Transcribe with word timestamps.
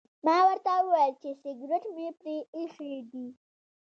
ما 0.25 0.37
ورته 0.47 0.71
وویل 0.79 1.13
چې 1.21 1.29
سګرټ 1.41 1.83
مې 1.95 2.07
پرې 2.19 2.37
ایښي 2.55 2.91
دي. 3.11 3.25